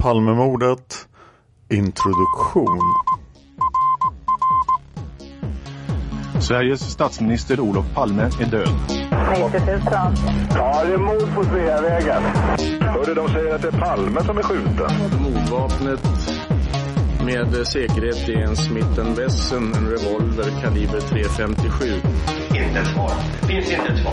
[0.00, 1.08] Palmemordet
[1.68, 2.80] Introduktion
[6.40, 8.68] Sveriges statsminister Olof Palme är död.
[8.88, 9.80] 90 000.
[10.54, 12.22] Ja, det är mord på Sveavägen.
[12.80, 14.90] Hörde de säger att det är Palme som är skjuten.
[15.22, 16.00] Mordvapnet
[17.24, 21.94] med säkerhet är en Smith Wesson, en revolver kaliber .357.
[22.48, 23.12] Inte ett svar.
[23.40, 24.12] Det finns inte ett svar.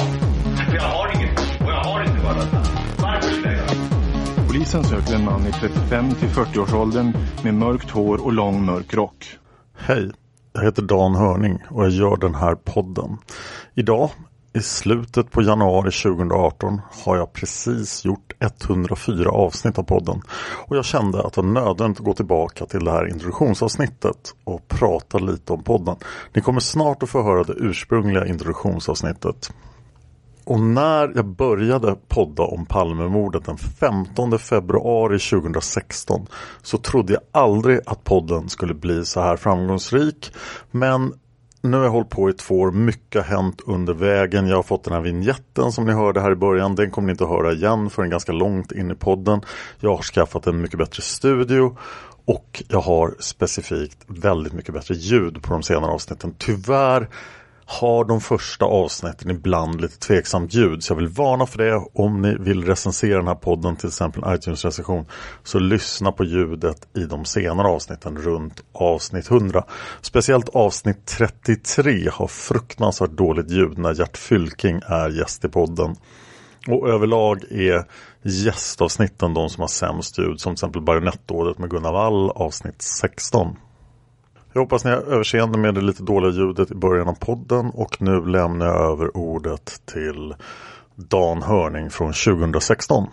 [0.70, 1.40] För jag har inget.
[1.40, 2.48] Och jag har inte varit
[2.98, 4.07] Varför skulle jag göra
[4.58, 7.14] Polisen söker en man i 35 till 40-årsåldern
[7.44, 9.38] med mörkt hår och lång mörk rock.
[9.78, 10.12] Hej,
[10.54, 13.18] jag heter Dan Hörning och jag gör den här podden.
[13.76, 14.10] Idag
[14.54, 20.22] i slutet på januari 2018 har jag precis gjort 104 avsnitt av podden
[20.68, 24.68] och jag kände att det var nödvändigt att gå tillbaka till det här introduktionsavsnittet och
[24.68, 25.96] prata lite om podden.
[26.34, 29.52] Ni kommer snart att få höra det ursprungliga introduktionsavsnittet.
[30.48, 36.28] Och när jag började podda om Palmemordet den 15 februari 2016
[36.62, 40.32] så trodde jag aldrig att podden skulle bli så här framgångsrik.
[40.72, 41.14] Men
[41.62, 42.72] nu har jag hållit på i två år.
[42.72, 44.48] Mycket har hänt under vägen.
[44.48, 46.76] Jag har fått den här vignetten som ni hörde här i början.
[46.76, 49.42] Den kommer ni inte att höra igen förrän ganska långt in i podden.
[49.80, 51.78] Jag har skaffat en mycket bättre studio.
[52.26, 56.36] Och jag har specifikt väldigt mycket bättre ljud på de senare avsnitten.
[56.38, 57.10] Tyvärr
[57.70, 60.84] har de första avsnitten ibland lite tveksamt ljud.
[60.84, 61.82] Så jag vill varna för det.
[61.94, 65.06] Om ni vill recensera den här podden, till exempel en iTunes-recension,
[65.44, 69.64] så lyssna på ljudet i de senare avsnitten runt avsnitt 100.
[70.02, 75.96] Speciellt avsnitt 33 har fruktansvärt dåligt ljud när Gert Fylking är gäst i podden.
[76.68, 77.86] Och överlag är
[78.22, 83.56] gästavsnitten de som har sämst ljud, som till exempel Bajonettåret med Gunnar Wall avsnitt 16.
[84.58, 88.02] Jag hoppas ni har överseende med det lite dåliga ljudet i början av podden och
[88.02, 90.36] nu lämnar jag över ordet till
[90.96, 93.08] Dan Hörning från 2016.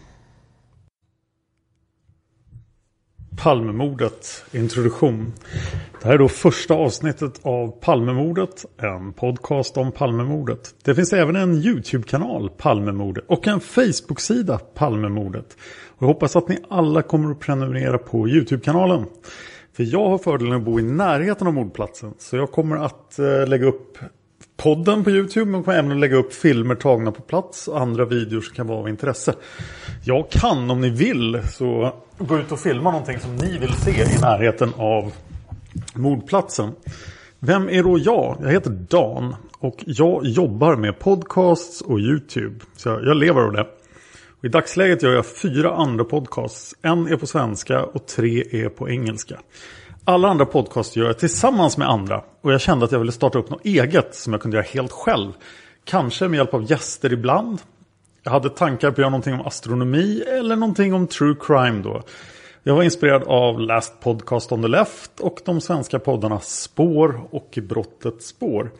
[3.37, 5.33] Palmemordet, introduktion.
[6.03, 10.75] Det här är då första avsnittet av Palmemordet, en podcast om Palmemordet.
[10.85, 15.57] Det finns även en YouTube-kanal, Palmemordet, och en Facebook-sida, Palmemordet.
[15.89, 19.07] Och jag hoppas att ni alla kommer att prenumerera på YouTube-kanalen.
[19.77, 22.15] För jag har fördelen att bo i närheten av mordplatsen.
[22.19, 23.99] Så jag kommer att eh, lägga upp
[24.57, 25.51] podden på YouTube.
[25.51, 28.67] Men kommer även att lägga upp filmer tagna på plats och andra videor som kan
[28.67, 29.35] vara av intresse.
[30.05, 33.91] Jag kan om ni vill så gå ut och filma någonting som ni vill se
[33.91, 35.13] i närheten av
[35.95, 36.73] mordplatsen.
[37.39, 38.37] Vem är då jag?
[38.43, 42.55] Jag heter Dan och jag jobbar med podcasts och YouTube.
[42.77, 43.67] Så jag, jag lever av det.
[44.45, 46.75] I dagsläget gör jag fyra andra podcasts.
[46.83, 49.41] En är på svenska och tre är på engelska.
[50.05, 52.25] Alla andra podcasts gör jag tillsammans med andra.
[52.41, 54.93] Och jag kände att jag ville starta upp något eget som jag kunde göra helt
[54.93, 55.33] själv.
[55.85, 57.61] Kanske med hjälp av gäster ibland.
[58.23, 62.03] Jag hade tankar på att göra någonting om astronomi eller någonting om true crime då.
[62.67, 67.59] Jag var inspirerad av Last Podcast on the Left och de svenska poddarna Spår och
[67.63, 68.71] Brottets spår.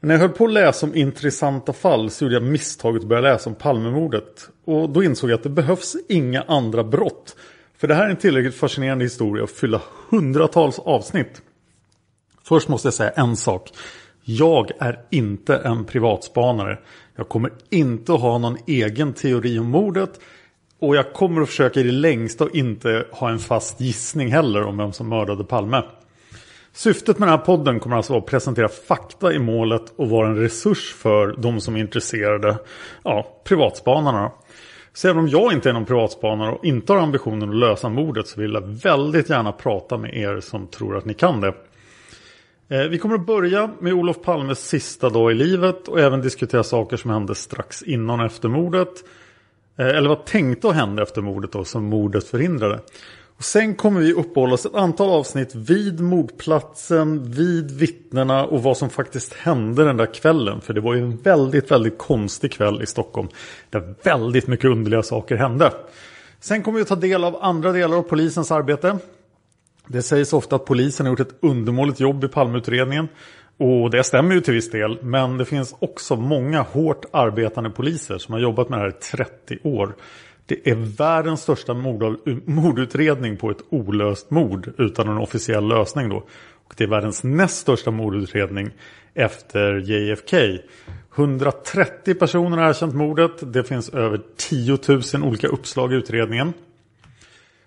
[0.00, 3.08] Men när jag höll på att läsa om intressanta fall så gjorde jag misstaget att
[3.08, 4.48] börja läsa om Palmemordet.
[4.64, 7.36] Och då insåg jag att det behövs inga andra brott.
[7.78, 11.42] För det här är en tillräckligt fascinerande historia att fylla hundratals avsnitt.
[12.42, 13.70] Först måste jag säga en sak.
[14.24, 16.78] Jag är inte en privatspanare.
[17.16, 20.20] Jag kommer inte att ha någon egen teori om mordet.
[20.84, 24.62] Och jag kommer att försöka i det längsta och inte ha en fast gissning heller
[24.62, 25.82] om vem som mördade Palme.
[26.72, 30.28] Syftet med den här podden kommer alltså vara att presentera fakta i målet och vara
[30.28, 32.58] en resurs för de som är intresserade,
[33.02, 34.32] ja, privatspanarna.
[34.92, 38.26] Så även om jag inte är någon privatspanare och inte har ambitionen att lösa mordet
[38.26, 41.54] så vill jag väldigt gärna prata med er som tror att ni kan det.
[42.68, 46.62] Eh, vi kommer att börja med Olof Palmes sista dag i livet och även diskutera
[46.62, 49.04] saker som hände strax innan och efter mordet.
[49.76, 52.80] Eh, eller vad tänkte att hända efter mordet då som mordet förhindrade.
[53.36, 58.76] Och sen kommer vi uppehålla oss ett antal avsnitt vid mordplatsen, vid vittnena och vad
[58.76, 60.60] som faktiskt hände den där kvällen.
[60.60, 63.28] För det var ju en väldigt, väldigt konstig kväll i Stockholm.
[63.70, 65.72] Där väldigt mycket underliga saker hände.
[66.40, 68.98] Sen kommer vi ta del av andra delar av polisens arbete.
[69.86, 73.08] Det sägs ofta att polisen har gjort ett undermåligt jobb i Palmeutredningen.
[73.56, 74.98] Och det stämmer ju till viss del.
[75.02, 78.92] Men det finns också många hårt arbetande poliser som har jobbat med det här i
[78.92, 79.94] 30 år.
[80.46, 81.74] Det är världens största
[82.44, 86.16] mordutredning på ett olöst mord utan en officiell lösning då.
[86.66, 88.70] Och det är världens näst största mordutredning
[89.14, 90.36] efter JFK.
[91.16, 93.52] 130 personer har erkänt mordet.
[93.52, 94.78] Det finns över 10
[95.14, 96.52] 000 olika uppslag i utredningen.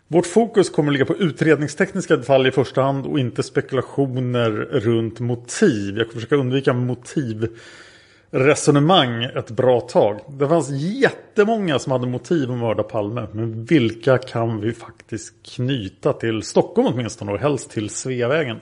[0.09, 5.19] Vårt fokus kommer att ligga på utredningstekniska detaljer i första hand och inte spekulationer runt
[5.19, 5.98] motiv.
[5.98, 10.19] Jag kommer försöka undvika motivresonemang ett bra tag.
[10.30, 13.27] Det fanns jättemånga som hade motiv att mörda Palme.
[13.31, 18.57] Men vilka kan vi faktiskt knyta till Stockholm åtminstone och helst till Sveavägen?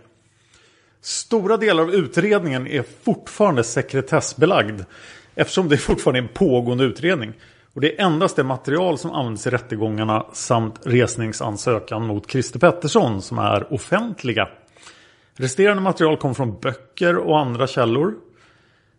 [1.01, 4.81] Stora delar av utredningen är fortfarande sekretessbelagd
[5.36, 7.33] eftersom det fortfarande är en pågående utredning.
[7.75, 13.22] Och det är endast det material som används i rättegångarna samt resningsansökan mot Christer Pettersson
[13.22, 14.48] som är offentliga.
[15.38, 18.13] Resterande material kommer från böcker och andra källor.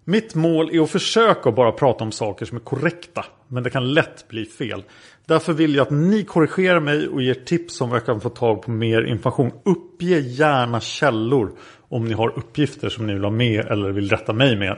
[0.04, 3.24] Mitt mål är att försöka bara prata om saker som är korrekta.
[3.48, 4.84] Men det kan lätt bli fel.
[5.26, 8.28] Därför vill jag att ni korrigerar mig och ger tips om vad jag kan få
[8.28, 9.52] tag på mer information.
[9.64, 11.52] Uppge gärna källor
[11.88, 14.76] om ni har uppgifter som ni vill ha med eller vill rätta mig med.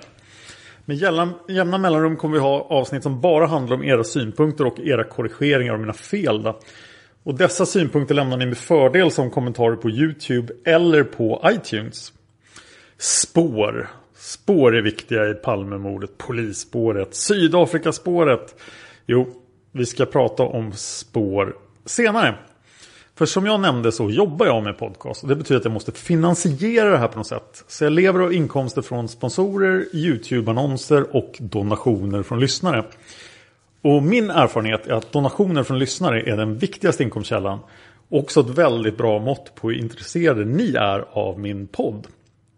[0.89, 4.81] Med jämna, jämna mellanrum kommer vi ha avsnitt som bara handlar om era synpunkter och
[4.81, 6.43] era korrigeringar av mina fel.
[6.43, 6.61] Då.
[7.23, 12.13] Och dessa synpunkter lämnar ni med fördel som kommentarer på YouTube eller på iTunes.
[12.99, 13.89] Spår.
[14.15, 16.19] Spår är viktiga i Palmemordet.
[16.19, 17.15] Polisspåret.
[17.15, 18.61] Sydafrikaspåret.
[19.07, 19.29] Jo,
[19.73, 22.35] vi ska prata om spår senare.
[23.19, 25.23] För som jag nämnde så jobbar jag med podcast.
[25.23, 27.65] Och det betyder att jag måste finansiera det här på något sätt.
[27.69, 32.85] Så jag lever av inkomster från sponsorer, YouTube-annonser och donationer från lyssnare.
[33.83, 37.59] Och min erfarenhet är att donationer från lyssnare är den viktigaste inkomstkällan.
[38.09, 42.07] Också ett väldigt bra mått på hur intresserade ni är av min podd.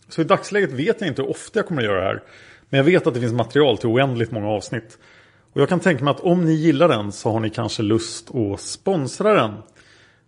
[0.09, 2.23] Så i dagsläget vet jag inte hur ofta jag kommer att göra det här.
[2.69, 4.99] Men jag vet att det finns material till oändligt många avsnitt.
[5.53, 8.35] Och jag kan tänka mig att om ni gillar den så har ni kanske lust
[8.35, 9.55] att sponsra den.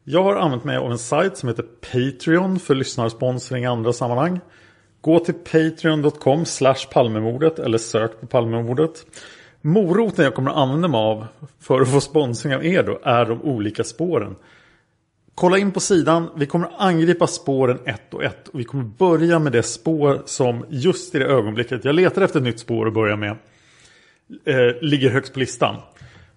[0.04, 4.40] Jag har använt mig av en sajt som heter Patreon för lyssnarsponsring i andra sammanhang.
[5.00, 9.06] Gå till patreon.com slash palmemordet eller sök på palmemordet.
[9.60, 11.26] Moroten jag kommer att använda mig av
[11.60, 14.36] för att få sponsring av er då är de olika spåren.
[15.34, 16.30] Kolla in på sidan.
[16.36, 18.48] Vi kommer att angripa spåren ett och ett.
[18.48, 22.38] Och vi kommer börja med det spår som just i det ögonblicket jag letar efter
[22.38, 23.36] ett nytt spår att börja med.
[24.44, 25.76] Eh, ligger högst på listan.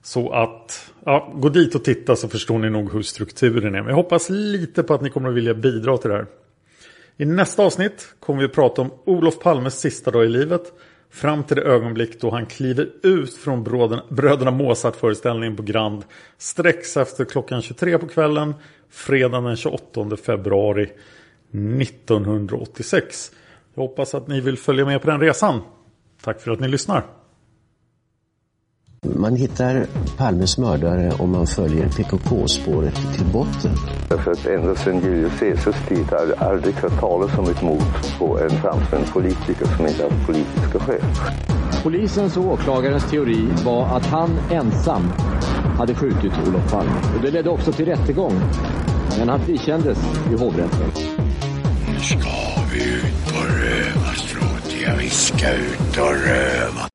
[0.05, 3.81] Så att ja, gå dit och titta så förstår ni nog hur strukturen är.
[3.81, 6.25] Men jag hoppas lite på att ni kommer att vilja bidra till det här.
[7.17, 10.73] I nästa avsnitt kommer vi att prata om Olof Palmes sista dag i livet.
[11.09, 13.63] Fram till det ögonblick då han kliver ut från
[14.09, 16.03] bröderna Mozart-föreställningen på Grand.
[16.37, 18.53] Strax efter klockan 23 på kvällen.
[18.89, 20.91] Fredagen den 28 februari
[21.51, 23.31] 1986.
[23.73, 25.61] Jag hoppas att ni vill följa med på den resan.
[26.21, 27.03] Tack för att ni lyssnar.
[29.15, 29.85] Man hittar
[30.17, 33.71] Palmes mördare om man följer PKK-spåret till botten.
[34.09, 37.81] Därför att ända sedan Julius Caesars tid har jag aldrig hört talas om ett mord
[38.19, 41.01] på en framstående politiker som inte haft politiska skäl.
[41.83, 45.03] Polisens och åklagarens teori var att han ensam
[45.77, 46.91] hade skjutit Olof Palme.
[47.15, 48.33] Och det ledde också till rättegång.
[49.19, 49.97] Men han frikändes
[50.31, 50.91] i hovrätten.
[51.87, 52.29] Nu ska
[52.73, 54.99] vi ut och röva, Stråt.
[54.99, 56.94] Vi ska ut och röva.